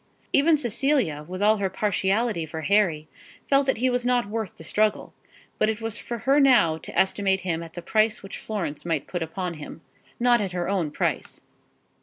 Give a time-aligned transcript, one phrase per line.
[0.33, 3.07] Even Cecilia, with all her partiality for Harry,
[3.47, 5.13] felt that he was not worth the struggle;
[5.59, 9.05] but it was for her now to estimate him at the price which Florence might
[9.05, 9.81] put upon him,
[10.19, 11.41] not at her own price.